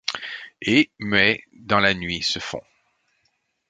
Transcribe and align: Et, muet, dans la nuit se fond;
Et, 0.63 0.89
muet, 0.97 1.43
dans 1.53 1.77
la 1.79 1.93
nuit 1.93 2.23
se 2.23 2.39
fond; 2.39 2.63